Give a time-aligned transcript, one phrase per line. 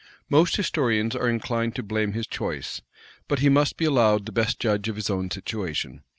[0.31, 2.81] Most historians are inclined to blame his choice;
[3.27, 6.01] but he must be allowed the best judge of his own situation.